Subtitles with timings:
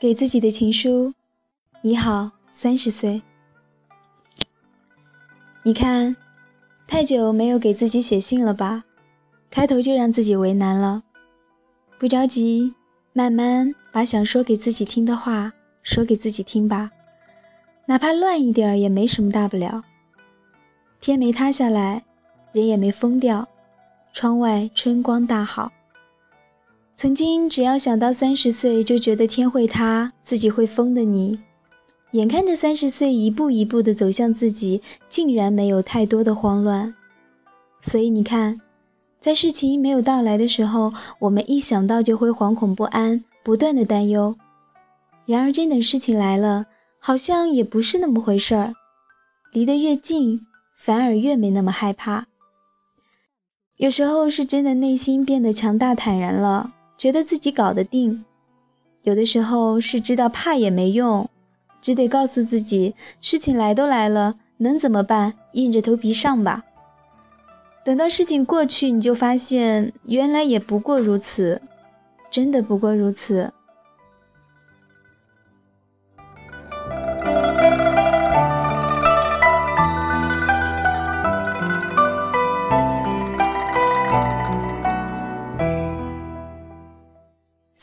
[0.00, 1.12] 给自己的情书，
[1.82, 3.20] 你好，三十岁。
[5.62, 6.16] 你看，
[6.88, 8.84] 太久没有给自己写信了吧？
[9.50, 11.02] 开头就让自己为难了。
[11.98, 12.72] 不着急，
[13.12, 16.90] 慢慢把想说给自己听的话说给自己听吧，
[17.84, 19.84] 哪怕乱一点儿也没什么大不了。
[20.98, 22.02] 天没塌下来，
[22.52, 23.46] 人也没疯掉，
[24.14, 25.70] 窗外春光大好。
[27.00, 31.40] 曾经只要想到三十岁就觉得天会塌，自己会疯的你，
[32.10, 36.94] 眼看着三十岁一步一步的走向自己，竟然没有太多的慌乱。
[37.80, 38.60] 所以你看，
[39.18, 44.36] 在事情没有到来的时候，我们一想到就会惶恐不安，不断的担忧。
[45.24, 46.66] 然而真等事情来了，
[46.98, 48.74] 好像也不是那么回事儿。
[49.54, 50.42] 离得越近，
[50.76, 52.26] 反而越没那么害怕。
[53.78, 56.74] 有时候是真的内心变得强大坦然了。
[57.00, 58.26] 觉得自己搞得定，
[59.04, 61.26] 有的时候是知道怕也没用，
[61.80, 65.32] 只得告诉自己，事情来都来了，能怎么办？
[65.52, 66.62] 硬着头皮上吧。
[67.86, 71.62] 等到事情过去，你就发现原来也不过如此，
[72.30, 73.50] 真的不过如此。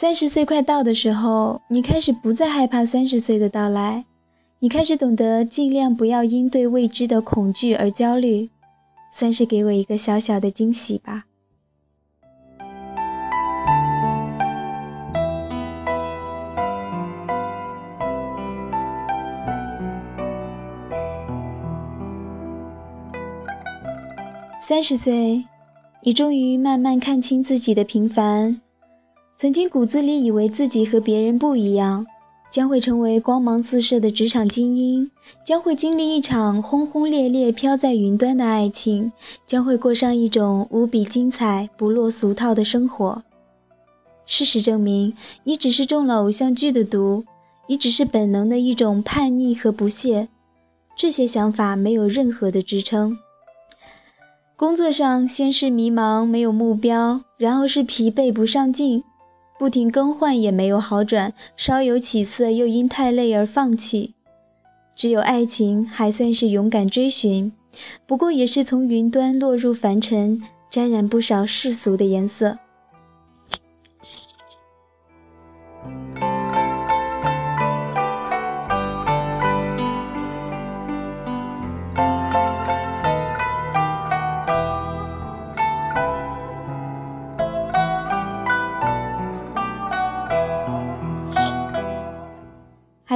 [0.08, 4.06] 三十岁快到的时候，你开始不再害怕三十岁的到来，
[4.60, 8.50] 你开始懂得尽量不要因对未知的恐惧而焦虑，
[9.12, 11.26] 算是给我一个小小的惊喜吧。
[24.62, 25.44] 三十岁，
[26.04, 28.62] 你终于慢慢看清自己的平凡。
[29.38, 32.08] 曾经骨子里以为自己和别人不一样，
[32.50, 35.12] 将会成为光芒四射的职场精英，
[35.46, 39.12] 将会经历一场轰轰烈烈飘在云端的爱情，
[39.46, 43.22] 将会过上一种无比精彩、不落俗套的生活。
[44.26, 47.24] 事实证明，你只是中了偶像剧的毒，
[47.68, 50.30] 你只是本能的一种叛逆和不屑。
[50.98, 53.16] 这些想法没有任何的支撑。
[54.56, 59.04] 工作上，先是迷茫，没有目标，然后是疲惫，不上进。
[59.60, 64.14] 不停更换也没有好转，稍有起色又因太累而放弃。
[64.96, 67.52] 只有爱情还算是勇敢追寻，
[68.06, 72.58] 不过也是从云端落入凡尘，沾染不少世俗的颜色。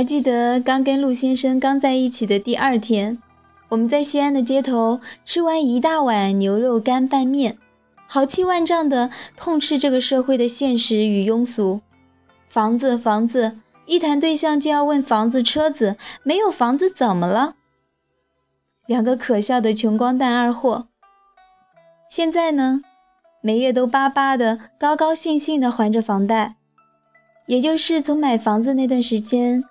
[0.01, 3.19] 还记得刚跟陆先生刚在一起的第二天，
[3.69, 7.59] 我们在西安的街头吃完一大碗牛肉干拌面，
[8.07, 11.81] 豪气万丈的痛斥这个社会的现实与庸俗。
[12.47, 17.53] 房子，房子，一谈对象就要问房子、车子，没有房子怎么了？
[18.87, 20.87] 两个可笑的穷光蛋二货。
[22.09, 22.81] 现在呢，
[23.43, 26.55] 每月都巴巴的，高高兴兴的还着房贷，
[27.45, 29.63] 也就是从买房子那段时间。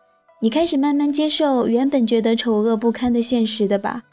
[0.42, 4.04] 你开始慢慢接受原本觉得丑恶不堪的现实的吧？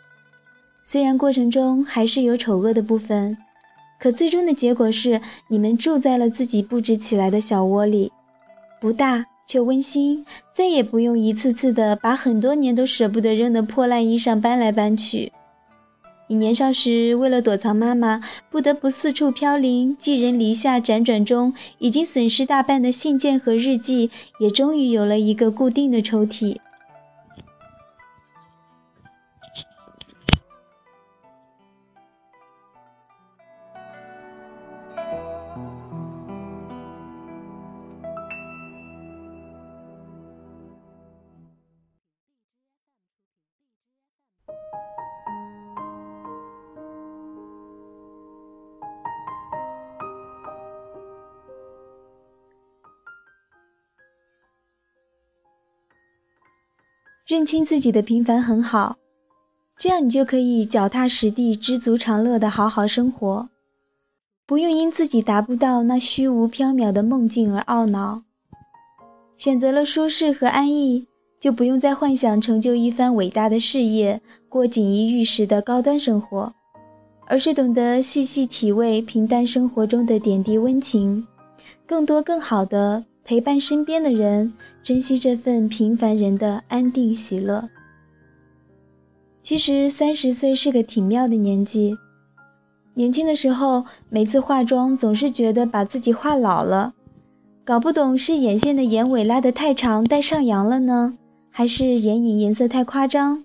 [0.83, 3.37] 虽然过程中还是有丑恶的部分，
[3.97, 8.11] 可最终的结果是你们住在了自己布置起来的小窝里，
[8.81, 15.31] 不大却温馨，再也不用一次次的把很多年都舍不得扔的破烂衣裳搬来搬去。
[16.29, 24.09] 你年少时为了躲藏妈妈，不得不四处飘零，寄人篱下，辗转中已经损失大半的信件和日记，
[24.41, 26.57] 也终于有了一个固定的抽屉。
[57.27, 58.95] 认清自己的平凡很好，
[59.77, 63.49] 这样你就可以脚踏实地、知足常乐的好好生活，
[64.45, 68.21] 不用因自己达不到那虚无缥缈的梦境而懊恼。
[69.35, 71.05] 选择了舒适和安逸，
[71.37, 76.53] 就不用再幻想成就一番伟大的事业、过锦衣玉食的高端生活，
[77.25, 81.27] 而是懂得细细体味平淡生活中的点滴温情，
[81.85, 87.67] 更多更好的陪伴身边的人，珍惜这份平凡人的安定喜乐。
[89.41, 91.97] 其实三十岁是个挺妙的年纪。
[92.93, 96.93] 年轻的时候，每次化妆总是觉得把自己画老了，
[97.65, 101.17] 搞不懂是眼线的眼尾拉得太长带上扬了呢，
[101.51, 103.43] 还是眼影颜色太夸张。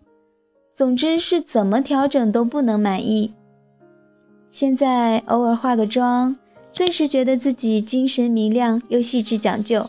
[0.73, 3.35] 总之是怎么调整都不能满意。
[4.49, 6.37] 现在偶尔化个妆。
[6.75, 9.89] 顿时觉得自己精神明亮又细致讲究，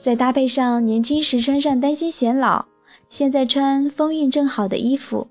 [0.00, 2.66] 再搭配上年轻时穿上担心显老，
[3.08, 5.26] 现在穿风韵正好的衣服，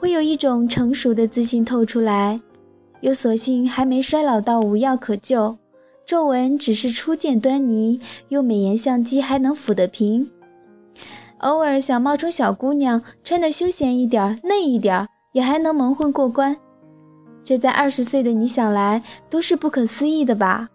[0.00, 2.40] 会有一种成熟的自信透出来。
[3.02, 5.58] 又索性还没衰老到无药可救，
[6.06, 8.00] 皱纹只是初见端倪，
[8.30, 10.30] 用美颜相机还能抚得平。
[11.38, 16.56] 偶尔想冒充小姑娘，穿得休闲一点、嫩一点，也还能蒙混过关。
[17.44, 20.70] 这在二十岁的你想来都是不可思议的吧？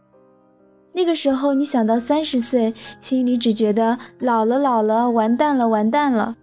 [0.94, 6.36] 那个时候你想到三十岁，心里只觉得老了老了，完蛋了完蛋了。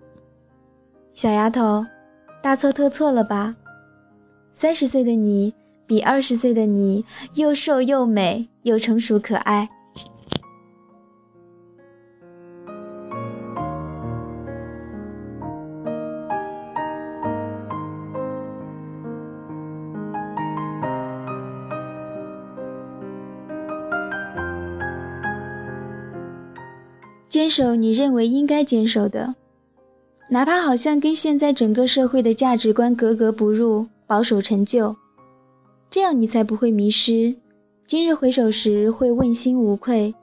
[1.14, 1.86] 小丫头，
[2.42, 3.56] 大错特错了吧？
[4.52, 5.54] 三十岁的你
[5.86, 9.68] 比二十岁的你又瘦又美又成熟可爱。
[27.28, 29.34] 坚守你认为应该坚守的，
[30.30, 34.94] 哪怕好像跟现在整个社会的价值观格格不入，保守陈旧，
[35.90, 37.34] 这样你才不会迷失。
[37.86, 40.14] 今日回首时会问心无愧。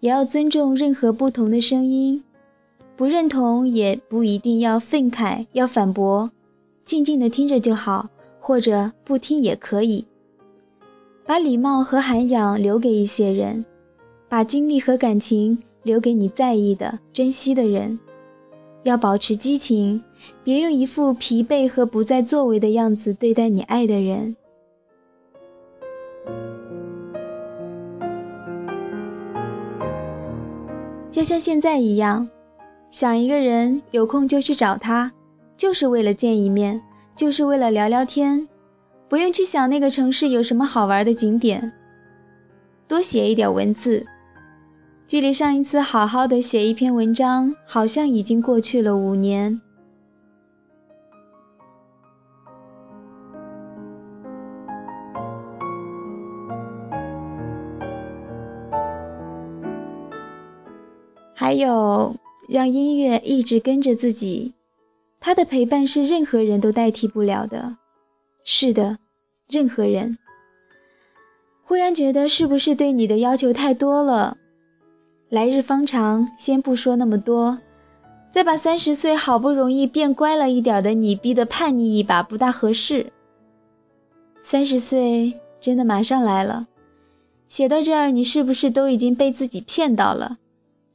[0.00, 2.24] 也要尊重任何不同的声音，
[2.96, 6.30] 不认同也不一定要愤慨要反驳，
[6.84, 8.08] 静静的听着就好，
[8.40, 10.06] 或者不听也可以。
[11.24, 13.64] 把礼貌和涵养留给一些人，
[14.28, 15.62] 把精力和感情。
[15.82, 17.98] 留给你在意的、珍惜的人，
[18.84, 20.02] 要保持激情，
[20.44, 24.36] 别用一副疲惫和不再作为的样子对待你爱的人。
[31.10, 32.28] 就像现在一样，
[32.90, 35.12] 想一个人，有空就去找他，
[35.56, 36.82] 就是为了见一面，
[37.14, 38.48] 就是为了聊聊天，
[39.08, 41.72] 不用去想那个城市有什么好玩的景点，
[42.88, 44.06] 多写一点文字。
[45.12, 49.60] 距离上一次好好的写一篇文章，好像已经过去了五年。
[61.34, 62.16] 还有，
[62.48, 64.54] 让音乐一直跟着自己，
[65.20, 67.76] 它的陪伴是任何人都代替不了的。
[68.42, 68.96] 是的，
[69.50, 70.16] 任何人。
[71.62, 74.38] 忽然觉得，是不是对你的要求太多了？
[75.32, 77.58] 来日方长，先不说那么多，
[78.30, 83.10] 再把三十岁好不容易变乖了一点的你逼得叛逆一把，不大合适。
[84.42, 86.66] 三十岁真的马上来了，
[87.48, 90.36] 写到这儿，你是不是都已经被自己骗到了？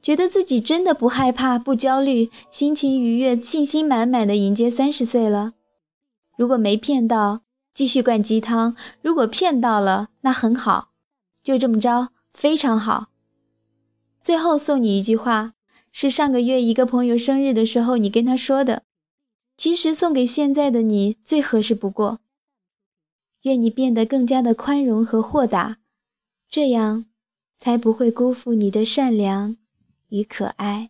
[0.03, 5.53] 觉得自己真的不害怕、不焦虑，心情愉悦、信心满满的迎接三十岁了？
[6.37, 7.41] 如果没骗到，
[7.73, 10.89] 继续灌鸡汤；如果骗到了，那很好，
[11.41, 13.07] 就这么着，非常好。
[14.27, 15.53] 最后送你一句话，
[15.89, 18.83] 是上个月一个朋友生日的时候你跟他说的，
[19.55, 22.19] 其实送给现在的你最合适不过。
[23.43, 25.77] 愿你变得更加的宽容和豁达，
[26.49, 27.05] 这样
[27.57, 29.55] 才不会辜负你的善良
[30.09, 30.89] 与可爱。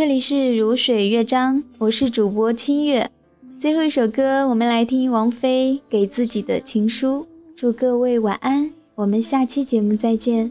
[0.00, 3.10] 这里是如水乐章，我是主播清月。
[3.58, 7.26] 最后一首歌，我们来听王菲给自己的情书。
[7.54, 10.50] 祝各位晚安，我们下期节目再见。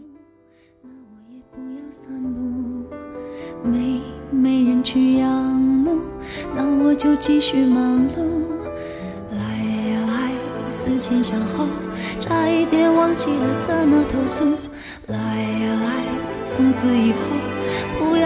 [3.63, 5.98] 没没人去仰慕，
[6.56, 8.22] 那我就继续忙碌。
[9.32, 9.39] 来
[9.89, 11.65] 呀来，思前想后，
[12.20, 14.46] 差一点忘记了怎么投诉。
[15.08, 15.89] 来呀来。
[16.48, 17.18] 从此以后，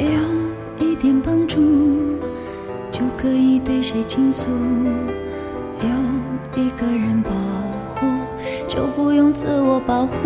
[0.00, 1.60] 有一点帮助
[2.90, 4.50] 就可以对谁倾诉
[5.82, 7.30] 有一个人保
[7.94, 8.06] 护
[8.66, 10.16] 就不用自我保护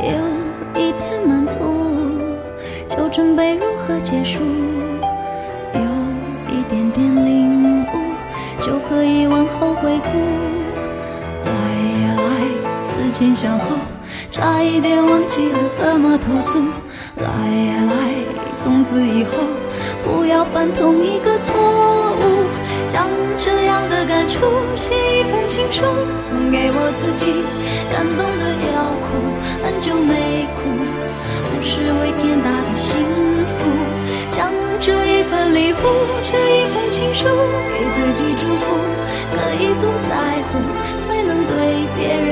[0.00, 1.58] 有一点满足
[2.86, 4.40] 就准备如何结束
[5.74, 5.80] 有
[6.54, 7.86] 一点点领悟
[8.60, 10.61] 就可以往后回顾。
[13.12, 13.76] 前想后，
[14.30, 16.58] 差一点忘记了怎么投诉。
[17.16, 17.92] 来呀来，
[18.56, 19.32] 从此以后。
[20.04, 22.24] 不要犯同一个错误，
[22.88, 24.40] 将这样的感触
[24.74, 25.82] 写一封情书
[26.16, 27.44] 送给我自己。
[27.92, 28.42] 感动的
[28.72, 29.06] 要哭，
[29.62, 30.62] 很久没哭，
[31.50, 32.98] 不是为天大的幸
[33.46, 33.58] 福。
[34.32, 34.50] 将
[34.80, 35.76] 这一份礼物，
[36.22, 37.26] 这一封情书
[37.70, 38.74] 给自己祝福，
[39.34, 40.58] 可以不在乎，
[41.06, 42.31] 才能对别人